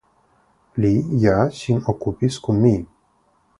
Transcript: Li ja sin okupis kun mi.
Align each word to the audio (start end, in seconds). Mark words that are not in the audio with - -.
Li 0.85 0.91
ja 1.25 1.35
sin 1.59 1.85
okupis 1.95 2.41
kun 2.49 2.65
mi. 2.67 2.75